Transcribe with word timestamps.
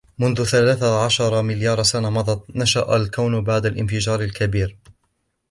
منذ 0.19 0.43
ثلاثة 0.45 1.03
عشر 1.05 1.41
مليار 1.41 1.83
سنة 1.83 2.09
مضت 2.09 2.43
نشأ 2.55 2.95
الكون 2.95 3.43
بعد 3.43 3.65
الانفجار 3.65 4.21
الكبير 4.21 4.77